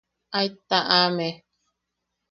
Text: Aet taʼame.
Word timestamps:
Aet 0.37 0.55
taʼame. 0.69 1.27